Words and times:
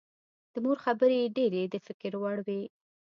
د 0.53 0.55
مور 0.65 0.77
خبرې 0.85 1.17
یې 1.21 1.33
ډېرې 1.37 1.63
د 1.69 1.75
فکر 1.85 2.11
وړ 2.21 2.37
وې 2.47 2.61